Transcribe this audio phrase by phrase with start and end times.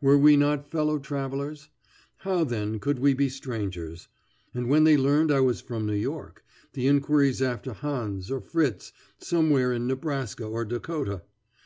[0.00, 1.68] Were we not fellow travellers?
[2.20, 4.08] How, then, could we be strangers?
[4.54, 8.94] And when they learned I was from New York, the inquiries after Hans or Fritz,
[9.18, 11.24] somewhere in Nebraska or Dakota.